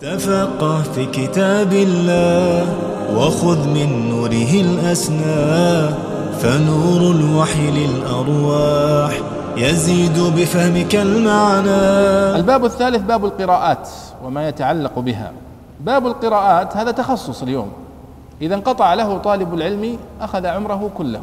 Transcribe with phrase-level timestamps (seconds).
[0.00, 2.66] تفقه في كتاب الله
[3.16, 5.88] وخذ من نوره الأسنى
[6.38, 9.12] فنور الوحي للأرواح
[9.56, 11.80] يزيد بفهمك المعنى.
[12.40, 13.88] الباب الثالث باب القراءات
[14.24, 15.32] وما يتعلق بها.
[15.80, 17.72] باب القراءات هذا تخصص اليوم.
[18.42, 21.22] إذا انقطع له طالب العلم أخذ عمره كله.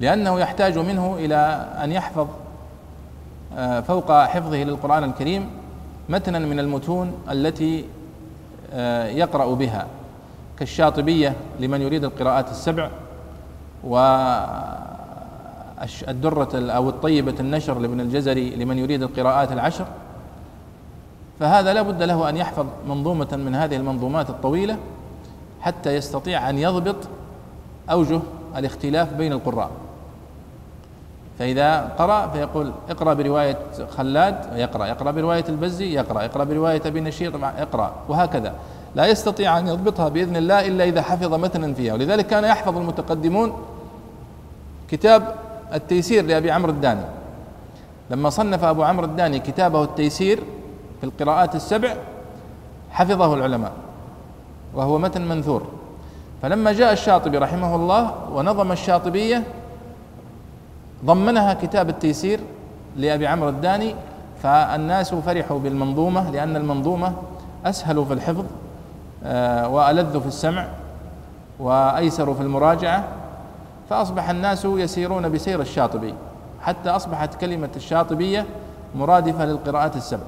[0.00, 2.26] لأنه يحتاج منه إلى أن يحفظ
[3.56, 5.63] آه، فوق حفظه للقرآن الكريم
[6.08, 7.84] متنا من المتون التي
[8.72, 9.86] آه، يقرأ بها
[10.58, 12.90] كالشاطبية لمن يريد القراءات السبع
[13.84, 14.18] والدرة
[16.54, 19.86] أو الطيبة النشر لابن الجزري لمن يريد القراءات العشر.
[21.40, 24.76] فهذا لا بد له أن يحفظ منظومة من هذه المنظومات الطويلة
[25.60, 26.96] حتى يستطيع أن يضبط
[27.90, 28.20] أوجه
[28.56, 29.70] الاختلاف بين القراء.
[31.38, 33.58] فإذا قرأ فيقول اقرأ برواية
[33.96, 34.86] خلاد يقرأ.
[34.86, 36.22] يقرأ برواية البزي يقرأ.
[36.22, 37.92] يقرأ برواية أبي نشيط يقرأ.
[38.08, 38.52] وهكذا.
[38.94, 41.94] لا يستطيع أن يضبطها بإذن الله إلا إذا حفظ متنا فيها.
[41.94, 43.52] ولذلك كان يحفظ المتقدمون
[44.90, 45.34] كتاب
[45.74, 47.04] التيسير لأبي عمرو الداني.
[48.10, 50.40] لما صنف أبو عمرو الداني كتابه التيسير
[51.00, 51.94] في القراءات السبع
[52.90, 53.72] حفظه العلماء.
[54.74, 55.66] وهو متن منثور.
[56.42, 59.42] فلما جاء الشاطبي رحمه الله ونظم الشاطبية
[61.04, 62.40] ضمنها كتاب التيسير
[62.96, 63.94] لأبي عمرو الداني
[64.42, 67.12] فالناس فرحوا بالمنظومة لأن المنظومة
[67.64, 68.44] أسهل في الحفظ
[69.24, 70.66] آه، وألذ في السمع
[71.58, 73.04] وأيسر في المراجعة
[73.90, 76.14] فأصبح الناس يسيرون بسير الشاطبي
[76.62, 78.46] حتى أصبحت كلمة الشاطبية
[78.94, 80.26] مرادفة للقراءات السبع.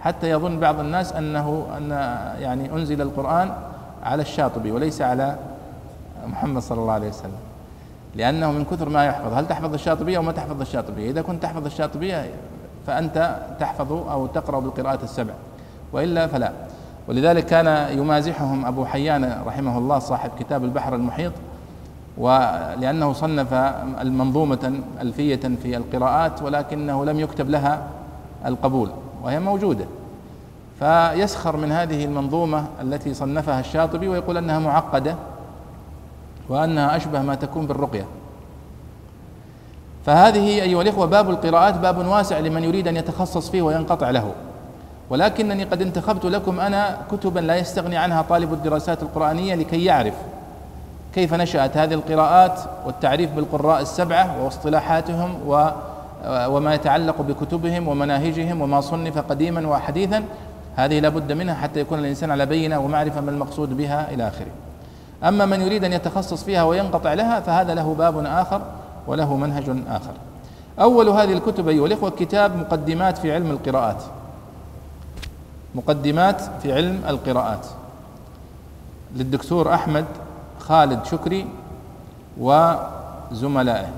[0.00, 1.90] حتى يظن بعض الناس أنه أن
[2.42, 3.52] يعني أنزل القرآن
[4.04, 5.36] على الشاطبي وليس على
[6.26, 7.38] محمد صلى الله عليه وسلم.
[8.14, 9.32] لأنه من كثر ما يحفظ.
[9.32, 12.30] هل تحفظ الشاطبية أو ما تحفظ الشاطبية؟ إذا كنت تحفظ الشاطبية
[12.86, 15.32] فأنت تحفظ أو تقرأ بالقراءة السبع
[15.92, 16.52] وإلا فلا.
[17.08, 21.32] ولذلك كان يمازحهم أبو حيان رحمه الله صاحب كتاب البحر المحيط
[22.18, 23.52] ولأنه صنف
[24.00, 27.82] المنظومة ألفية في القراءات ولكنه لم يكتب لها
[28.46, 28.90] القبول
[29.22, 29.84] وهي موجودة.
[30.78, 35.16] فيسخر من هذه المنظومة التي صنفها الشاطبي ويقول أنها معقدة
[36.48, 38.04] وأنها أشبه ما تكون بالرقية.
[40.06, 44.32] فهذه أيها الإخوة باب القراءات باب واسع لمن يريد أن يتخصص فيه وينقطع له.
[45.10, 50.14] ولكنني قد انتخبت لكم أنا كتبا لا يستغني عنها طالب الدراسات القرآنية لكي يعرف
[51.14, 55.70] كيف نشأت هذه القراءات والتعريف بالقراء السبعة واصطلاحاتهم و
[56.26, 60.24] وما يتعلق بكتبهم ومناهجهم وما صنف قديما وحديثا.
[60.76, 64.50] هذه لابد منها حتى يكون الإنسان على بينة ومعرفة ما المقصود بها إلى آخره.
[65.24, 68.62] أما من يريد أن يتخصص فيها وينقطع لها فهذا له باب آخر
[69.06, 70.12] وله منهج آخر.
[70.80, 74.02] أول هذه الكتب أيها الإخوة كتاب مقدمات في علم القراءات.
[75.74, 77.66] مقدمات في علم القراءات.
[79.16, 80.04] للدكتور أحمد
[80.60, 81.46] خالد شكري
[82.40, 83.88] وزملائه.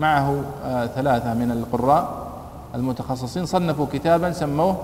[0.00, 2.26] معه آه ثلاثة من القراء
[2.74, 3.46] المتخصصين.
[3.46, 4.76] صنفوا كتابا سموه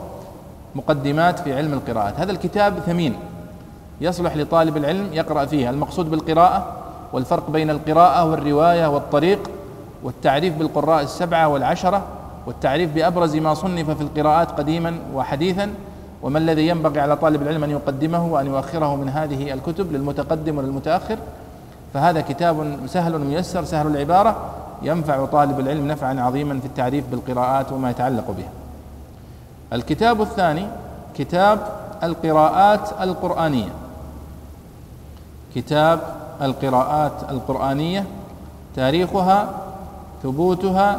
[0.75, 2.21] مقدمات في علم القراءات.
[2.21, 3.17] هذا الكتاب ثمين.
[4.01, 6.67] يصلح لطالب العلم يقرأ فيه المقصود بالقراءة
[7.13, 9.51] والفرق بين القراءة والرواية والطريق
[10.03, 12.03] والتعريف بالقراء السبعة والعشرة
[12.47, 15.71] والتعريف بأبرز ما صنف في القراءات قديما وحديثا
[16.23, 21.19] وما الذي ينبغي على طالب العلم أن يقدمه وأن يؤخره من هذه الكتب للمتقدم وللمتأخر
[21.95, 24.37] فهذا كتاب سهل ميسر سهل العبارة
[24.83, 28.51] ينفع طالب العلم نفعا عظيما في التعريف بالقراءات وما يتعلق بها.
[29.73, 30.67] الكتاب الثاني
[31.19, 31.59] كتاب
[32.03, 33.69] القراءات القرآنية.
[35.55, 36.01] كتاب
[36.43, 38.05] القراءات القرآنية
[38.77, 39.49] تاريخها
[40.23, 40.99] ثبوتها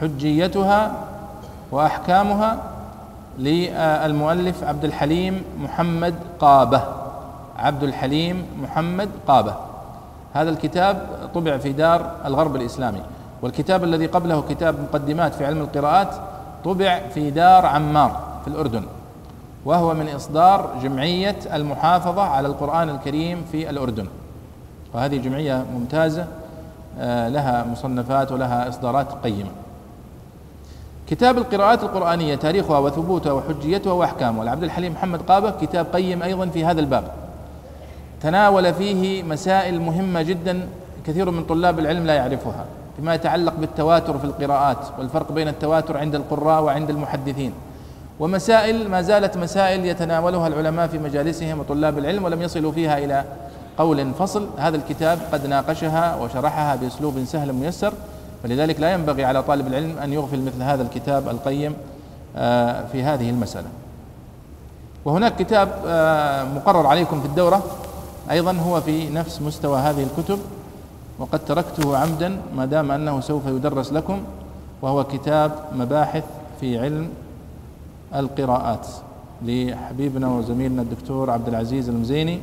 [0.00, 0.92] حجيتها
[1.72, 2.58] وأحكامها
[3.38, 6.82] للمؤلف عبد الحليم محمد قابة.
[7.58, 9.54] عبد الحليم محمد قابة.
[10.34, 13.02] هذا الكتاب طبع في دار الغرب الإسلامي
[13.42, 16.08] والكتاب الذي قبله كتاب مقدمات في علم القراءات
[16.64, 18.84] طبع في دار عمار في الأردن.
[19.64, 24.06] وهو من إصدار جمعية المحافظة على القرآن الكريم في الأردن.
[24.94, 26.26] وهذه جمعية ممتازة
[26.98, 29.50] آه، لها مصنفات ولها إصدارات قيمة.
[31.08, 34.44] كتاب القراءات القرآنية تاريخها وثبوتها وحجيتها وأحكامها.
[34.44, 37.04] لعبد الحليم محمد قابة كتاب قيم أيضا في هذا الباب.
[38.22, 40.68] تناول فيه مسائل مهمة جدا
[41.06, 42.64] كثير من طلاب العلم لا يعرفها
[42.96, 47.52] فيما يتعلق بالتواتر في القراءات والفرق بين التواتر عند القراء وعند المحدثين.
[48.20, 53.24] ومسائل ما زالت مسائل يتناولها العلماء في مجالسهم وطلاب العلم ولم يصلوا فيها إلى
[53.78, 54.48] قول فصل.
[54.58, 57.92] هذا الكتاب قد ناقشها وشرحها بأسلوب سهل ميسر
[58.42, 61.74] فلذلك لا ينبغي على طالب العلم أن يغفل مثل هذا الكتاب القيم
[62.36, 63.68] آه، في هذه المسألة.
[65.04, 67.62] وهناك كتاب آه، مقرر عليكم في الدورة
[68.30, 70.38] أيضا هو في نفس مستوى هذه الكتب
[71.18, 74.22] وقد تركته عمدا ما دام أنه سوف يدرس لكم
[74.82, 76.24] وهو كتاب مباحث
[76.60, 77.08] في علم
[78.14, 78.86] القراءات
[79.42, 82.40] لحبيبنا وزميلنا الدكتور عبد العزيز المزيني.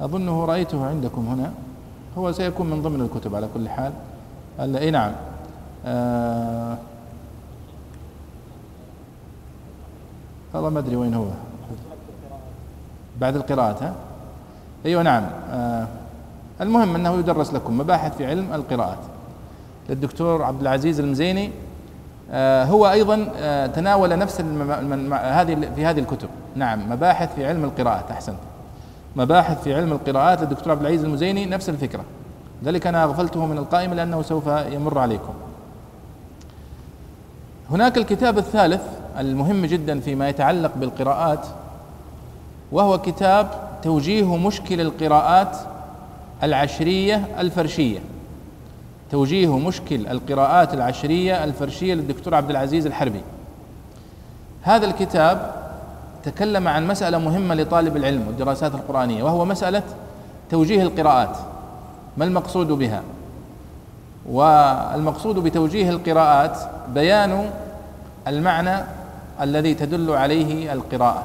[0.00, 1.52] أظنه رأيته عندكم هنا.
[2.18, 3.92] هو سيكون من ضمن الكتب على كل حال.
[4.60, 5.12] إي نعم.
[5.86, 6.78] آه
[10.54, 11.26] والله ما أدري وين هو.
[13.20, 13.94] بعد القراءة ها؟
[14.86, 15.24] أيوه نعم.
[15.50, 15.88] آه
[16.60, 18.98] المهم أنه يدرس لكم مباحث في علم القراءات
[19.88, 21.50] للدكتور عبد العزيز المزيني.
[22.64, 24.40] هو أيضا آه تناول نفس
[25.10, 26.28] هذه في هذه الكتب.
[26.54, 28.38] نعم مباحث في علم القراءات أحسنت.
[29.16, 32.04] مباحث في علم القراءات للدكتور عبد العزيز المزيني نفس الفكرة.
[32.64, 35.34] ذلك أنا اغفلته من القائمة لأنه سوف يمر عليكم.
[37.70, 38.82] هناك الكتاب الثالث
[39.18, 41.46] المهم جدا فيما يتعلق بالقراءات
[42.72, 43.50] وهو كتاب
[43.82, 45.56] توجيه مشكل القراءات
[46.42, 47.98] العشرية الفرشية.
[49.10, 53.20] توجيه مشكل القراءات العشرية الفرشية للدكتور عبد العزيز الحربي.
[54.62, 55.54] هذا الكتاب
[56.24, 59.82] تكلم عن مسألة مهمة لطالب العلم والدراسات القرآنية وهو مسألة
[60.50, 61.36] توجيه القراءات.
[62.16, 63.02] ما المقصود بها؟
[64.26, 66.58] والمقصود بتوجيه القراءات
[66.94, 67.50] بيان
[68.26, 68.84] المعنى
[69.40, 71.24] الذي تدل عليه القراءة.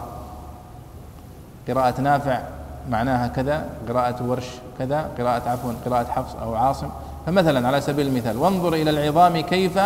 [1.68, 2.39] قراءة نافع
[2.89, 4.47] معناها كذا قراءة ورش
[4.79, 6.89] كذا قراءة عفوا قراءة حفص أو عاصم.
[7.25, 9.80] فمثلا على سبيل المثال وانظر إلى العظام كيف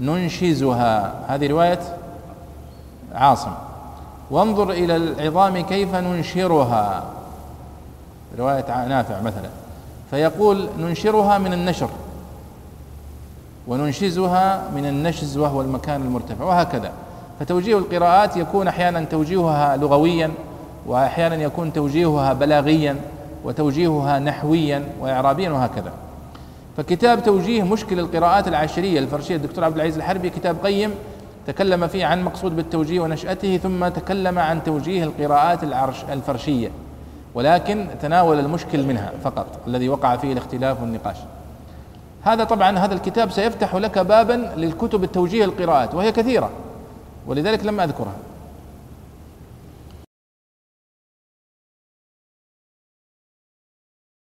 [0.00, 1.14] ننشزها.
[1.28, 1.80] هذه رواية
[3.14, 3.50] عاصم.
[4.30, 7.04] وانظر إلى العظام كيف ننشرها.
[8.38, 9.48] رواية نافع مثلا.
[10.10, 11.88] فيقول ننشرها من النشر
[13.66, 16.92] وننشزها من النشز وهو المكان المرتفع وهكذا.
[17.40, 20.30] فتوجيه القراءات يكون أحيانا توجيهها لغويا
[20.86, 22.96] واحيانا يكون توجيهها بلاغيا.
[23.44, 25.92] وتوجيهها نحويا واعرابيا وهكذا.
[26.76, 30.90] فكتاب توجيه مشكل القراءات العشرية الفرشيه الدكتور عبد العزيز الحربي كتاب قيم
[31.46, 35.64] تكلم فيه عن مقصود بالتوجيه ونشأته ثم تكلم عن توجيه القراءات
[36.10, 36.70] الفرشية
[37.34, 41.16] ولكن تناول المشكل منها فقط الذي وقع فيه الاختلاف والنقاش.
[42.22, 46.50] هذا طبعا هذا الكتاب سيفتح لك بابا للكتب التوجيه القراءات وهي كثيرة
[47.26, 48.14] ولذلك لم أذكرها.